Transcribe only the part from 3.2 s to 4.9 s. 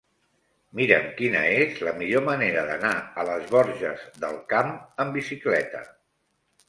les Borges del Camp